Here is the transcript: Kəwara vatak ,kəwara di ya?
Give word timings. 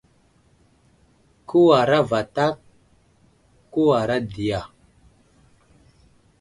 Kəwara 1.47 1.99
vatak 2.09 2.55
,kəwara 3.71 4.15
di 4.31 4.43
ya? 4.49 4.61